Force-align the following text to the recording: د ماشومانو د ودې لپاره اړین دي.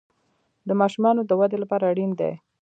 د 0.67 0.69
ماشومانو 0.81 1.21
د 1.25 1.31
ودې 1.39 1.57
لپاره 1.63 1.83
اړین 1.91 2.11
دي. 2.19 2.31